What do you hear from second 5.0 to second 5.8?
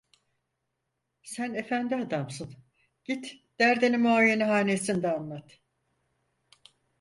anlat.